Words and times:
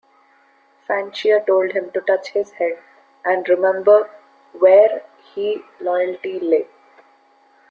Fanchea 0.89 1.45
told 1.45 1.73
him 1.73 1.91
to 1.91 2.01
touch 2.01 2.29
his 2.29 2.53
head 2.53 2.79
and 3.23 3.47
remember 3.47 4.09
where 4.51 5.03
he 5.31 5.61
loyalty 5.79 6.39
lay. 6.39 6.67